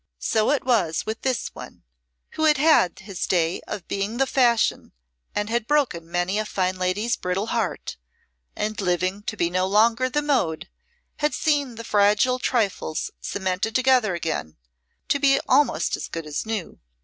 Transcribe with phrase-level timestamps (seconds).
[0.17, 1.83] So it was with this one,
[2.31, 4.93] who had had his day of being the fashion
[5.35, 7.97] and had broken many a fine lady's brittle heart,
[8.55, 10.67] and, living to be no longer the mode,
[11.17, 14.57] had seen the fragile trifles cemented together again,
[15.09, 16.79] to be almost as good as new.